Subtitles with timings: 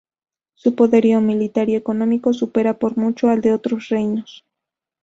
[0.55, 4.43] Su poderío militar y económico supera por mucho al de otros reinos.